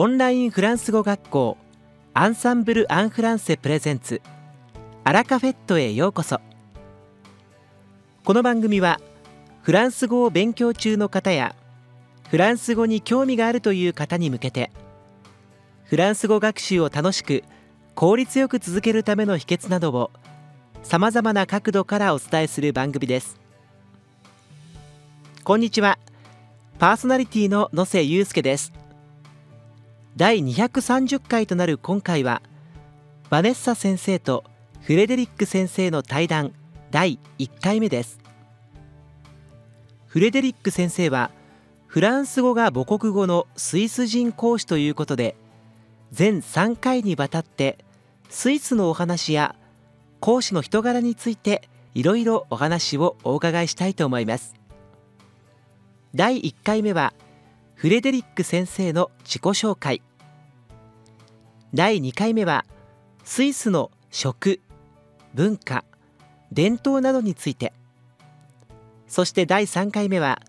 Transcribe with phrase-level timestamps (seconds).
[0.00, 1.58] オンラインフランス語学校
[2.14, 4.22] アンサンブル・アン・フランセプレゼンツ
[5.02, 6.40] アラカフェットへようこそ。
[8.22, 9.00] この番組は
[9.62, 11.56] フランス語を勉強中の方や
[12.30, 14.70] フランス語に興味があるという方に向けて
[15.82, 17.42] フランス語学習を楽しく
[17.96, 20.12] 効率よく続けるための秘訣などを
[20.84, 23.36] さまざまな角度からお伝えする番組です。
[25.42, 25.98] こんにちは。
[26.78, 28.77] パーソナリティの野瀬祐介です。
[30.18, 32.42] 第230回となる今回は
[33.30, 34.42] バネッサ先生と
[34.80, 36.54] フレデリック先生の対談
[36.90, 38.18] 第1回目です。
[40.08, 41.30] フレデリック先生は
[41.86, 45.36] フランス語が母国語のスイス人講師ということで
[46.10, 47.78] 全3回にわたって
[48.28, 49.54] スイスのお話や
[50.18, 54.56] 講師の人柄についていろいろお話をお伺いしたいと思います。
[56.12, 57.14] 第1回目は
[57.76, 60.02] フレデリック先生の自己紹介。
[61.74, 62.64] 第2回目は
[63.24, 64.60] スイスの食
[65.34, 65.84] 文化
[66.50, 67.74] 伝統などについて。
[69.06, 70.40] そして第3回目は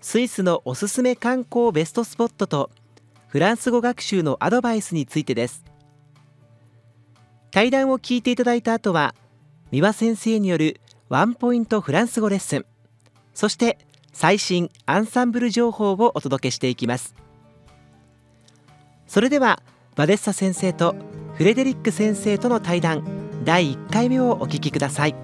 [0.00, 2.70] スイスのおすすめ観光ベストスポットと
[3.28, 5.64] フランス語学習のアドバイスについてです。
[7.50, 9.14] 対談を聞いていただいた後は
[9.70, 12.66] 三輪先生によるワンポイントフランス語レッスン。
[13.34, 13.78] そして
[14.12, 17.14] 最新アンサンブル情報をお届けしていきます。
[19.06, 19.62] それでは
[19.95, 20.95] バデッサ先生と
[21.35, 23.03] フレデリック先生との対談
[23.43, 25.15] 第1回目をお聞きください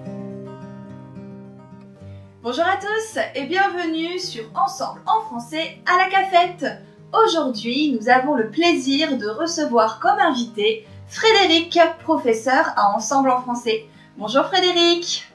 [2.42, 6.64] Bonjour à tous et bienvenue sur Ensemble en français à la cafette.
[7.12, 13.86] Aujourd'hui, nous avons le plaisir de recevoir comme invité Frédéric, professeur à Ensemble en français.
[14.16, 15.26] Bonjour Frédéric.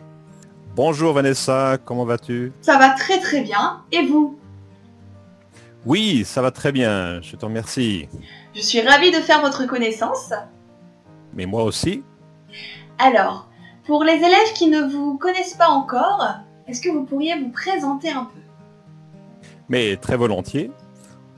[0.73, 3.81] Bonjour Vanessa, comment vas-tu Ça va très très bien.
[3.91, 4.39] Et vous
[5.85, 8.07] Oui, ça va très bien, je te remercie.
[8.56, 10.32] Je suis ravie de faire votre connaissance.
[11.34, 12.02] Mais moi aussi.
[12.98, 13.50] Alors,
[13.84, 16.26] pour les élèves qui ne vous connaissent pas encore,
[16.66, 18.40] est-ce que vous pourriez vous présenter un peu?
[19.68, 20.70] Mais très volontiers.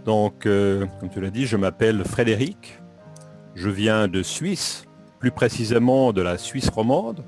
[0.05, 2.79] Donc, euh, comme tu l'as dit, je m'appelle Frédéric.
[3.57, 4.85] Je viens de Suisse,
[5.19, 7.25] plus précisément de la Suisse romande,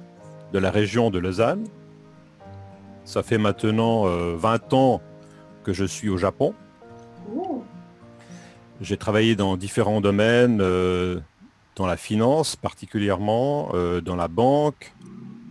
[0.52, 1.64] de la région de Lausanne.
[3.04, 5.00] Ça fait maintenant euh, 20 ans
[5.64, 6.54] que je suis au Japon.
[7.34, 7.64] Ouh,
[8.80, 11.20] J'ai travaillé dans différents domaines, euh,
[11.76, 14.94] dans la finance particulièrement, euh, dans la banque,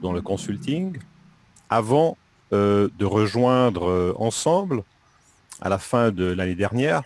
[0.02, 0.98] dans le consulting,
[1.70, 2.18] avant
[2.54, 4.84] euh, de rejoindre Ensemble
[5.62, 7.04] à la fin de l'année dernière,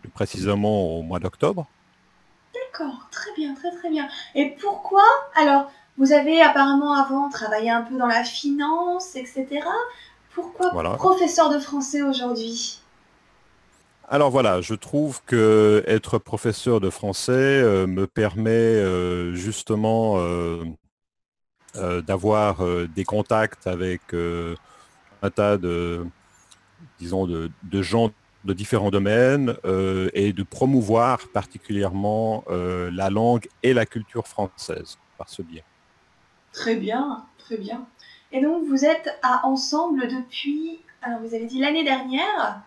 [0.00, 1.66] plus précisément au mois d'octobre.
[2.54, 4.08] D'accord, très bien, très très bien.
[4.36, 5.02] Et pourquoi
[5.34, 9.62] Alors, vous avez apparemment avant travaillé un peu dans la finance, etc.
[10.32, 10.90] Pourquoi Voilà.
[10.90, 12.80] professeur de français aujourd'hui?
[14.10, 20.64] Alors voilà, je trouve que être professeur de français euh, me permet euh, justement euh,
[21.74, 26.06] d'avoir des contacts avec un tas de,
[26.98, 28.10] disons, de, gens
[28.44, 29.54] de différents domaines
[30.14, 35.62] et de promouvoir particulièrement la langue et la culture française par ce biais.
[36.52, 37.86] Très bien, très bien.
[38.32, 42.62] Et donc, vous êtes à Ensemble depuis, alors vous avez dit l'année dernière,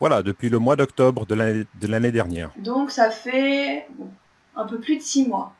[0.00, 2.50] Voilà, depuis le mois d'octobre de l'année de l'année dernière.
[2.56, 3.86] donc ça fait
[4.56, 5.52] un peu plus de six mois.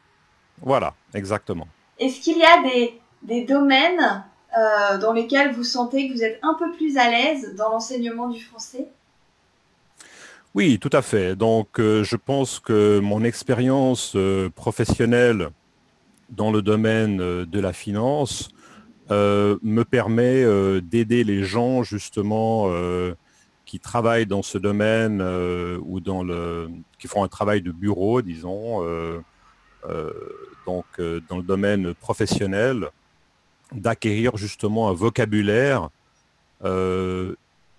[0.60, 1.66] Voilà, exactement.
[1.98, 4.24] Est-ce qu'il y a des, des domaines
[4.56, 8.28] euh, dans lesquels vous sentez que vous êtes un peu plus à l'aise dans l'enseignement
[8.28, 8.86] du français?
[10.54, 11.34] Oui, tout à fait.
[11.34, 15.50] Donc, euh, je pense que mon expérience euh, professionnelle
[16.30, 18.48] dans le domaine de la finance
[19.10, 20.42] me permet
[20.80, 22.66] d'aider les gens justement
[23.64, 28.22] qui travaillent dans ce domaine euh, ou dans le, qui font un travail de bureau,
[28.22, 29.20] disons, euh,
[29.88, 30.12] euh,
[30.66, 30.84] donc
[31.28, 32.88] dans le domaine professionnel,
[33.72, 35.90] d'acquérir justement un vocabulaire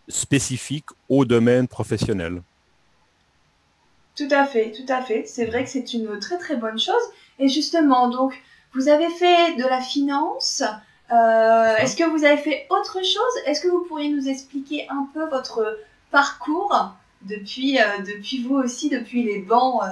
[0.07, 2.43] spécifique au domaine professionnel.
[4.15, 5.23] Tout à fait, tout à fait.
[5.25, 6.93] C'est vrai que c'est une très très bonne chose.
[7.39, 8.39] Et justement, donc,
[8.75, 10.63] vous avez fait de la finance.
[11.11, 13.43] Euh, Est-ce que vous avez fait autre chose?
[13.45, 15.77] Est-ce que vous pourriez nous expliquer un peu votre
[16.11, 19.87] parcours depuis, euh, depuis vous aussi, depuis les bancs, euh,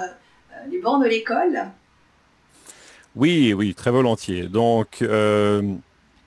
[0.68, 1.66] les bancs de l'école?
[3.14, 4.48] Oui, oui, très volontiers.
[4.48, 5.04] Donc,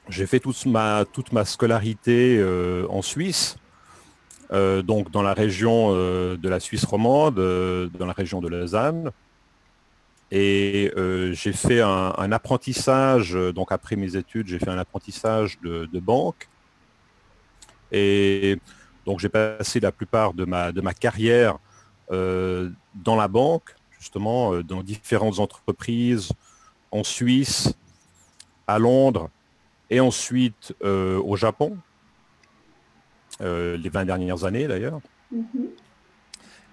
[0.09, 2.41] j'ai fait toute ma, toute ma scolarité
[2.89, 3.57] en Suisse,
[4.49, 9.11] donc dans la région de la Suisse romande, dans la région de Lausanne.
[10.31, 15.57] Et euh, j'ai fait un, apprentissage, euh, donc après mes études, j'ai fait un apprentissage
[15.61, 16.49] de, banque.
[17.91, 18.59] Et
[19.05, 21.57] donc j'ai passé la plupart de ma, de ma carrière
[22.09, 26.31] dans la banque, justement, dans différentes entreprises,
[26.91, 27.73] en Suisse,
[28.65, 29.29] à Londres
[29.89, 31.77] et ensuite au Japon,
[33.39, 34.99] les 20 dernières années d'ailleurs.
[35.33, 35.86] Mm-hmm.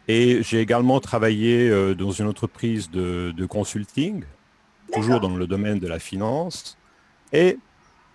[0.08, 4.24] Et j'ai également travaillé dans une entreprise de consulting,
[4.92, 6.76] toujours dans le domaine de la finance,
[7.32, 7.58] et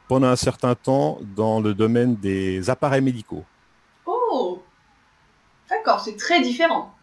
[0.08, 3.46] pendant un certain temps dans le domaine des appareils médicaux.
[4.06, 4.62] Oh
[5.70, 6.94] D'accord, c'est très différent.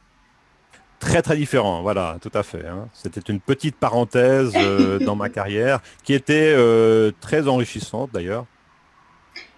[0.98, 2.66] Très très différent, voilà, tout à fait.
[2.66, 2.88] Hein.
[2.92, 8.44] C'était une petite parenthèse euh, dans ma carrière qui était euh, très enrichissante d'ailleurs.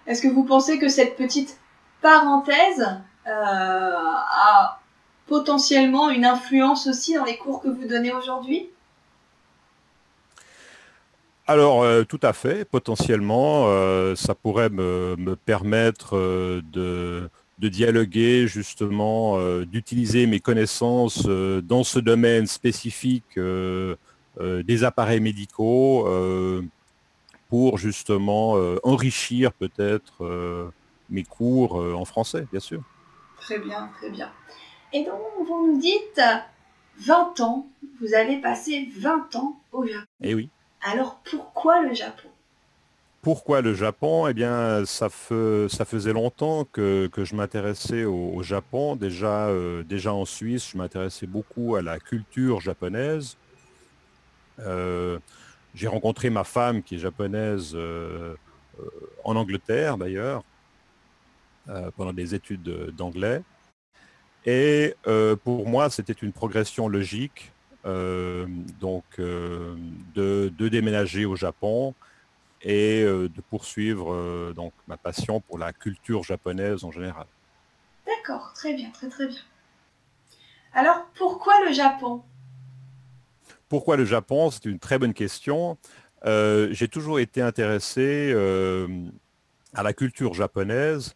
[0.05, 1.59] Est-ce que vous pensez que cette petite
[2.01, 2.87] parenthèse
[3.27, 4.78] euh, a
[5.29, 8.67] potentiellement une influence aussi dans les cours que vous donnez aujourd'hui?
[11.49, 17.29] Alors, euh, tout à fait, potentiellement, euh, ça pourrait me, permettre euh, de,
[17.69, 26.07] dialoguer justement, d'utiliser mes connaissances dans ce domaine spécifique des appareils médicaux
[27.49, 28.53] pour justement
[28.83, 30.71] enrichir peut-être
[31.09, 32.81] mes cours en français, bien sûr.
[33.41, 34.31] Très bien, très bien.
[34.91, 36.21] Et donc, vous nous dites
[36.99, 37.67] 20 ans,
[38.01, 40.05] vous allez passer 20 ans au Japon.
[40.21, 40.49] Eh oui.
[40.81, 42.29] Alors pourquoi le Japon?
[43.21, 44.27] Pourquoi le Japon?
[44.27, 48.95] Eh bien, ça, faisait longtemps que, je m'intéressais au, Japon.
[48.95, 53.35] Déjà, euh, déjà en Suisse, je m'intéressais beaucoup à la culture japonaise.
[54.59, 55.19] Euh,
[55.75, 58.35] j'ai rencontré ma femme qui est japonaise euh,
[59.23, 60.43] en Angleterre d'ailleurs,
[61.97, 63.43] pendant des études d'anglais.
[64.51, 64.95] Et
[65.43, 67.51] pour moi, c'était une progression logique
[67.85, 68.45] euh,
[68.81, 69.75] donc euh,
[70.13, 71.95] de, déménager au Japon
[72.61, 77.25] et euh, de poursuivre donc ma passion pour la culture japonaise en général.
[78.05, 79.39] D'accord, très bien, très très bien.
[80.73, 82.21] Alors pourquoi le Japon?
[83.69, 84.51] Pourquoi le Japon?
[84.51, 85.77] C'est une très bonne question.
[86.25, 88.33] J'ai toujours été intéressé
[89.73, 91.15] à la culture japonaise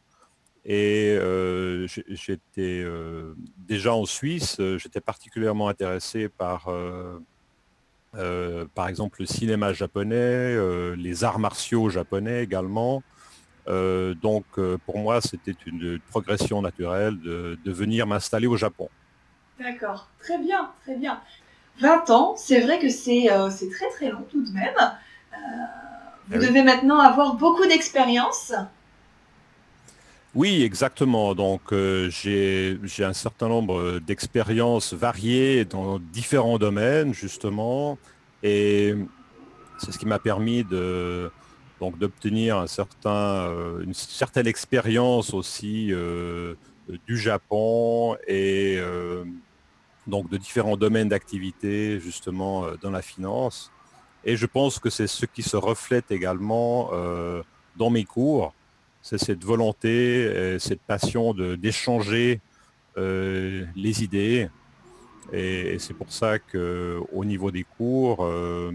[0.66, 6.70] et euh, j'étais euh, déjà en Suisse, euh, j'étais particulièrement intéressé par,
[8.74, 10.56] par exemple, le cinéma japonais,
[10.96, 13.04] les arts martiaux japonais également.
[13.68, 14.46] donc
[14.86, 18.90] pour moi, c'était une, progression naturelle de, venir m'installer au Japon.
[19.60, 21.20] D'accord, très bien, très bien.
[21.80, 23.28] 20 ans, c'est vrai que c'est
[23.72, 24.76] très très long tout de même.
[26.30, 28.54] vous eh devez maintenant avoir beaucoup d'expérience.
[30.36, 31.36] Oui, exactement.
[31.36, 38.00] Donc, euh, j'ai un certain nombre d'expériences variées dans différents domaines, justement.
[38.42, 38.96] Et
[39.78, 41.32] c'est ce qui m'a permis de
[41.80, 46.56] donc d'obtenir un certain, euh, une certaine expérience aussi euh,
[47.08, 48.80] du Japon et
[50.08, 53.72] donc de différents domaines d'activité justement dans la finance.
[54.26, 56.92] Et je pense que c'est ce qui se reflète également
[57.78, 58.54] dans mes cours
[59.04, 62.42] c'est cette volonté, cette passion d'échanger
[62.98, 64.50] euh, les idées.
[65.32, 68.72] Et, c'est pour ça qu'au niveau des cours, euh,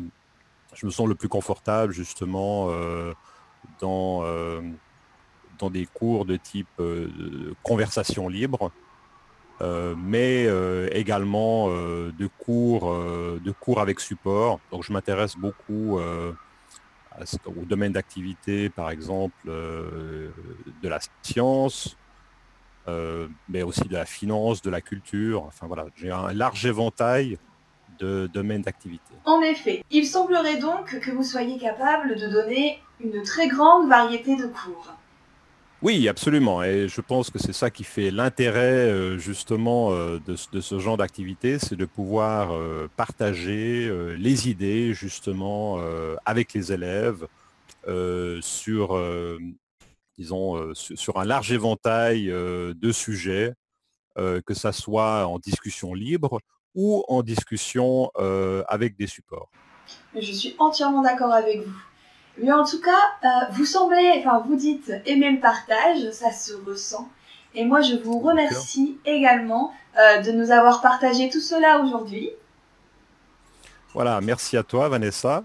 [0.74, 3.12] je me sens le plus confortable justement euh,
[3.80, 4.24] dans,
[5.58, 6.68] dans des cours de type
[7.62, 8.72] conversation libre,
[9.96, 10.46] mais
[10.92, 14.60] également de, cours, de cours avec support.
[14.72, 16.00] Donc je m'intéresse beaucoup
[17.46, 20.30] au domaine d'activité, par exemple, euh,
[20.82, 21.96] de la science,
[22.88, 25.42] euh, mais aussi de la finance, de la culture.
[25.44, 27.38] Enfin voilà, j'ai un large éventail
[27.98, 29.12] de domaines d'activité.
[29.24, 34.36] En effet, il semblerait donc que vous soyez capable de donner une très grande variété
[34.36, 34.94] de cours.
[35.80, 36.64] Oui, absolument.
[36.64, 40.96] Et je pense que c'est ça qui fait l'intérêt euh, justement euh, de, ce genre
[40.96, 45.80] d'activité, c'est de pouvoir euh, partager les idées justement
[46.24, 47.26] avec les élèves
[48.40, 49.00] sur,
[50.18, 53.54] disons, sur un large éventail de sujets,
[54.16, 56.40] que ça soit en discussion libre
[56.74, 58.10] ou en discussion
[58.68, 59.50] avec des supports.
[60.14, 61.87] Je suis entièrement d'accord avec vous.
[62.40, 62.90] Mais en tout cas,
[63.24, 67.08] euh, vous semblez, enfin vous dites aimer le partage, ça se ressent.
[67.54, 72.30] Et moi, je vous remercie également euh, de nous avoir partagé tout cela aujourd'hui.
[73.94, 75.42] Voilà, merci à toi Vanessa.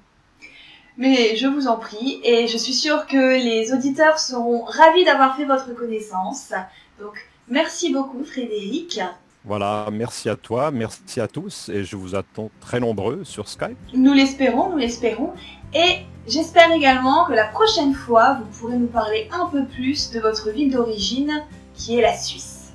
[0.97, 5.35] Mais je vous en prie, et je suis sûre que les auditeurs seront ravis d'avoir
[5.35, 6.53] fait votre connaissance.
[6.99, 7.15] Donc,
[7.47, 8.99] merci beaucoup Frédéric.
[9.43, 13.77] Voilà, merci à toi, merci à tous, et je vous attends très nombreux sur Skype.
[13.93, 15.33] Nous l'espérons, nous l'espérons.
[15.73, 20.20] Et j'espère également que la prochaine fois, vous pourrez nous parler un peu plus de
[20.20, 21.44] votre ville d'origine,
[21.74, 22.72] qui est la Suisse.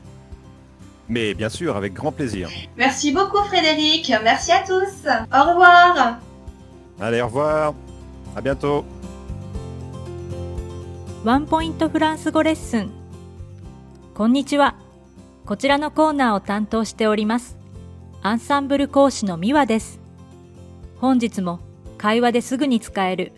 [1.09, 2.49] Mais bien sûr, avec grand plaisir.
[2.77, 5.07] Merci beaucoup Frédéric, merci à tous.
[5.31, 6.17] Au revoir.
[6.99, 7.73] Allez, au revoir.
[8.35, 8.85] À bientôt.
[11.23, 12.91] ワンポイントフランス語レッスン。
[14.13, 14.75] こんにちは。
[15.45, 17.57] こちらのコーナーを担当しております。
[18.21, 20.01] アンサンブル講師のミワです。
[20.97, 21.61] 本日も
[21.98, 23.32] 会話ですぐに使える、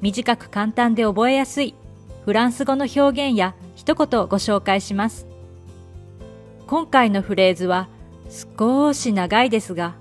[0.00, 1.74] 短く簡単で覚えやすい
[2.24, 3.00] フランス語の表
[3.30, 5.26] 現や一言をご紹介します。
[6.66, 7.88] 今回のフレーズは
[8.56, 9.94] 少し長いですが、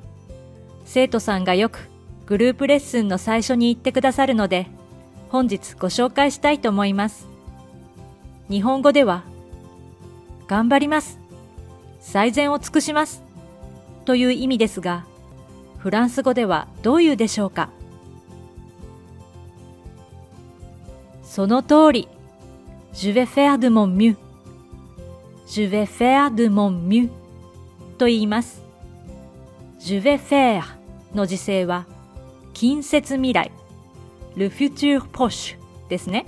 [0.85, 1.89] 生徒さんがよく
[2.25, 4.67] グループレッスンの最初に言ってくださるので、
[5.29, 7.27] 本日ご紹介したいと思います。
[8.49, 9.23] 日本語では、
[10.47, 11.19] 頑張ります。
[11.99, 13.23] 最善を尽くします。
[14.05, 15.05] という意味ですが、
[15.77, 17.69] フランス語ではどういうでしょうか？
[21.33, 22.09] その通り、
[22.93, 24.17] Je vais faire de mon mieux.
[25.47, 27.09] Je vais faire de mon mieux
[27.97, 28.61] と言います。
[29.79, 30.63] Je vais faire
[31.15, 31.85] の時制は
[32.53, 33.50] 近接未来
[34.35, 35.57] Le futur proche
[35.88, 36.25] ですね。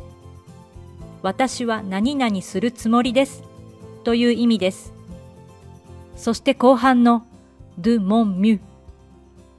[1.22, 3.44] 私は何々するつもりです
[4.06, 4.94] という意味です。
[6.16, 7.26] そして後半の
[7.78, 8.62] de mon mieux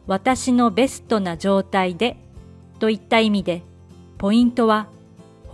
[0.06, 2.16] 私のベストな状態で
[2.78, 3.60] といった意味で
[4.16, 4.88] ポイントは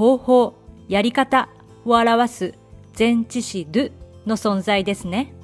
[0.00, 0.54] 方法、
[0.88, 1.50] やり方
[1.84, 2.54] を表す
[2.98, 3.92] 前置詞 do
[4.24, 5.34] の存在ですね。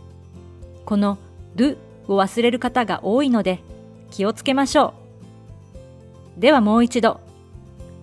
[0.86, 1.18] この
[1.54, 1.76] do
[2.08, 3.60] を忘れる方が多いので
[4.10, 4.94] 気をつけましょ
[6.38, 6.40] う。
[6.40, 7.20] ではもう一度、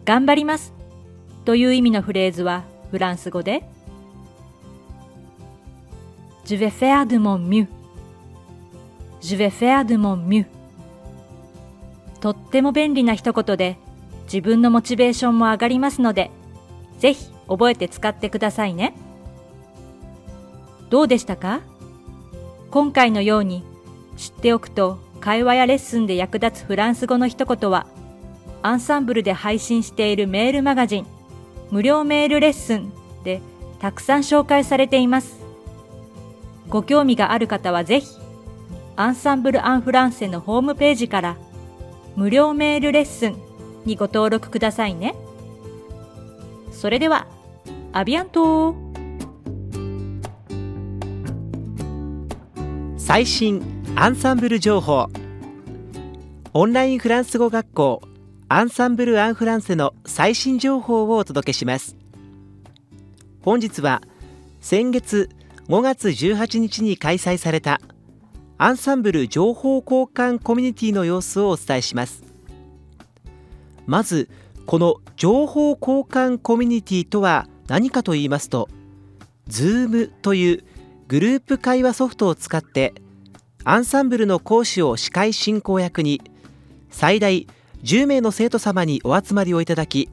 [0.06, 0.74] 頑張ります
[1.44, 3.68] という意味のフレーズはフランス語で
[6.46, 7.66] Je vais faire de mon mieux.
[9.22, 10.46] Je vais faire de mon mieux.
[12.20, 13.80] とっても便利な一言で
[14.26, 16.30] 自分のモチベーションも上がりますので、
[17.04, 18.94] ぜひ覚えて使ってくださいね。
[20.90, 21.60] どうでしたか？
[22.72, 23.62] 今回のように
[24.16, 27.88] 知っておくと会話やレッスンで役立つフランス語の一言は
[28.62, 31.08] アンサンブルで配信しているメールマガジン
[31.72, 32.94] 無料メールレッスン
[33.26, 33.42] で
[33.80, 35.42] たくさん紹介されています。
[36.70, 38.08] ご興味がある方はぜひ
[38.96, 41.36] アンサンブル・アン・フランセのホームページから
[42.16, 43.36] 無料メールレッスン
[43.84, 45.16] にご登録くださいね。
[46.74, 47.28] それでは、
[47.94, 48.76] アビアント。
[52.98, 53.62] 最新
[53.96, 55.08] アンサンブル情報。
[56.54, 58.02] オンラインフランス語学校
[58.50, 61.96] アンサンブル・アン・フランセの最新情報をお届けします。
[63.42, 64.02] 本日は
[64.60, 65.30] 先月
[65.70, 67.82] 5月18日に開催された
[68.58, 72.24] アンサンブル情報交換コミュニティの様子をお伝えします。
[73.86, 74.30] まず
[74.66, 78.70] この情報交換コミュニティとは何かと言いますと
[79.50, 80.64] Zoom という
[81.08, 82.94] グループ会話ソフトを使って
[83.66, 86.22] アンサンブルの講師を司会進行役に
[86.90, 87.48] 最大
[87.84, 90.10] 10名の生徒様にお集まりをいただき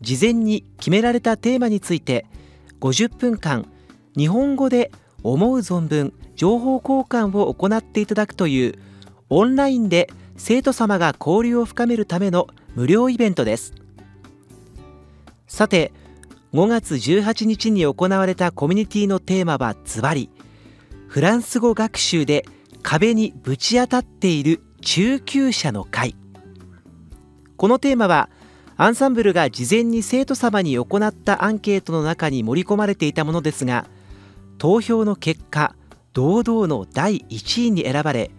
[0.00, 2.26] 事前に決められたテーマについて
[2.80, 3.66] 50分間
[4.16, 4.90] 日本語で
[5.22, 8.74] 思う存分情報交換を行っていただくという
[9.28, 13.74] オンラインで生徒様が交流を深めるための無料イベントです。
[15.46, 15.92] さて
[16.52, 20.30] 5月18日に行われたコミュニティのテーマはズバリ。
[21.08, 22.44] フランス語学習で
[22.82, 26.14] 壁にぶち当たっている中級者の会。
[27.56, 28.30] このテーマは
[28.76, 33.84] アンサンブルが事前に生徒様に行ったアンケートの中に盛り込まれていたものですが
[34.56, 35.74] 投票の結果
[36.14, 38.30] 堂々の第1位に選ばれ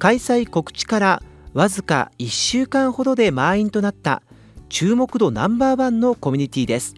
[0.00, 4.22] 開催告知からわずか1週間ほどで満員となった
[4.68, 6.94] 注目度ナンバーワンのコミュニティです。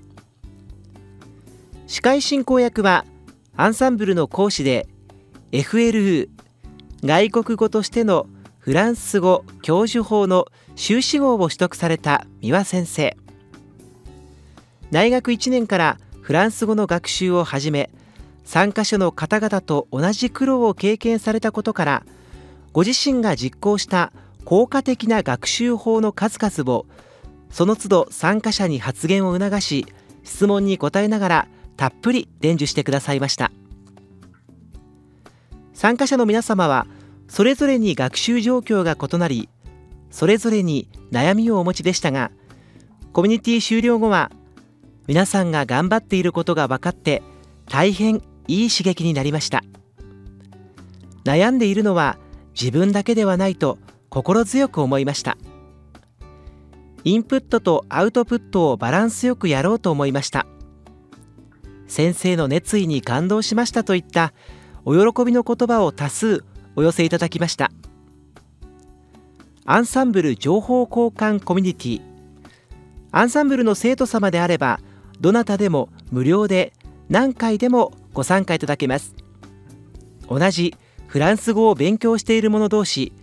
[1.86, 3.06] 司会進行役は
[3.56, 4.86] アンサンブルの講師で
[5.52, 6.28] FLU
[7.02, 8.26] 外国語としての
[8.58, 13.16] フランス語教授法の修士号を取得された三輪先生。
[14.90, 17.88] 大学1年からフランス語の学習を始め
[18.44, 22.02] 参加者の方々と同じ苦労を経験されたことから
[22.72, 24.12] ご自身が実行した
[24.44, 26.86] 効果的な学習法の数々を
[27.50, 29.86] その都度参加者に発言を促し
[30.24, 33.52] 質問に答えながらたっぷり伝授してくださいました。
[35.74, 36.86] 参加者の皆様は
[37.28, 39.48] それぞれに学習状況が異なり
[40.10, 42.30] それぞれに悩みをお持ちでしたが
[43.12, 44.30] コミュニティ終了後は
[45.06, 47.22] 皆さんが頑張っていることが分かって
[47.68, 49.64] 大変いい刺激になりました。
[51.24, 52.18] 悩んでいるのは
[52.60, 53.78] 自分だけではないと
[54.12, 55.38] 心強く思いました。
[57.02, 60.46] インプットとアウトプットをバランスよくやろうと思いました。
[61.86, 64.34] 先生の熱意に感動しましたといった
[64.84, 66.44] お喜びの言葉を多数
[66.76, 67.72] お寄せいただきました。
[69.64, 72.02] アンサンブル情報交換コミュニティ。
[73.12, 74.78] アンサンブルの生徒様であれば
[75.22, 76.74] どなたでも無料で
[77.08, 79.14] 何回でもご参加いただけます。
[80.28, 80.74] 同じ
[81.06, 83.14] フランス語を勉強している者同士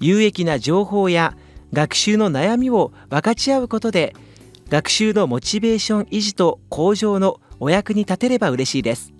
[0.00, 1.36] 有益な情報や
[1.72, 4.16] 学習の悩みを分かち合うことで
[4.68, 9.12] 学習のモチベーション維持と向上のお役に立てれば嬉しいです。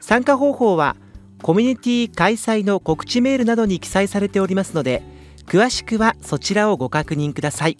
[0.00, 0.96] 参加方法は
[1.42, 5.02] コミュニティ開催の告知メールなどに記載されておりますので
[5.46, 7.78] 詳しくはそちらをご確認ください。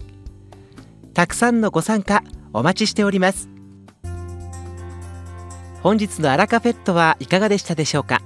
[1.12, 3.48] たくさんのご参加お待ちしております。
[5.82, 8.22] 本日のアラカフェットはいかがでしたでしょうか？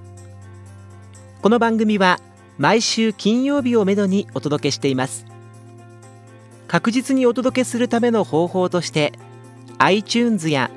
[1.42, 2.20] この番組は
[2.58, 5.26] 毎週金曜日をめどにお届けしています。
[6.66, 9.12] 確実にお届けするための方法として
[9.78, 10.70] iTunes や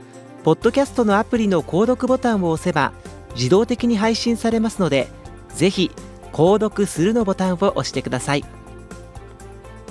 [0.44, 2.94] ポッドキャストのアプリの購読ボタンを押せば
[3.36, 5.08] 自動的に配信されますので
[5.50, 5.92] ぜひ
[6.32, 8.46] 購読するのボタンを押してください。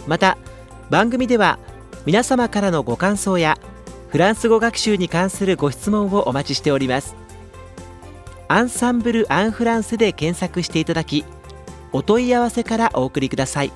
[0.07, 0.39] また
[0.89, 1.59] 番組では
[2.07, 3.59] 皆様からのご感想や
[4.09, 7.15] フランス語学習に関するご質問をお待ちしております。
[8.49, 11.25] アンサンブル・アン・フランスで検索していただき
[11.93, 13.73] お問い合わせからお送りください。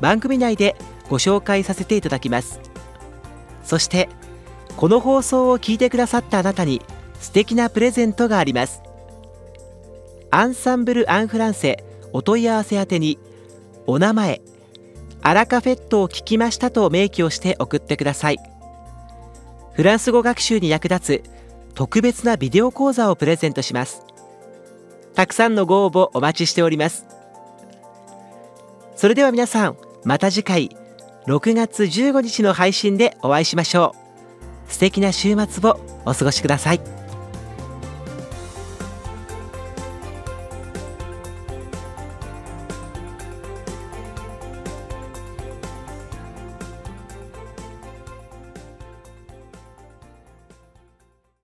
[0.00, 0.76] 番組内で
[1.08, 2.60] ご紹介させていただきます。
[3.64, 4.08] そして
[4.76, 6.82] この放送を聞いてくださったあなたに
[7.20, 8.82] 素敵なプレゼントがあります。
[10.30, 13.18] アンサンブル・アン・フランセお問い合わせ宛てに
[13.86, 14.40] お名前
[15.22, 18.38] アラカフェットを聞きましたと明記をして送ってください。
[19.74, 21.30] フランス語学習に役立つ
[21.74, 24.02] 特別なビデオ講座をプレゼントします。
[25.14, 27.06] たくさんのご応募お待ちしております。
[28.96, 30.76] それでは皆さんまた次回
[31.26, 33.94] 6月15日の配信でお会いしましょ
[34.68, 34.72] う。
[34.72, 37.01] 素敵な週末をお過ごしください。